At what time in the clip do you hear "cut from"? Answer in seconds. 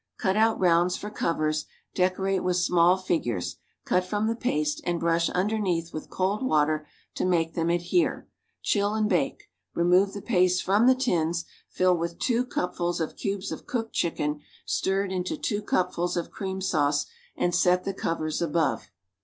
3.85-4.25